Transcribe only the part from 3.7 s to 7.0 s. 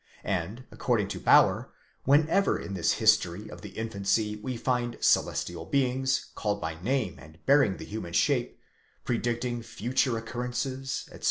infancy we find celestial beings, called by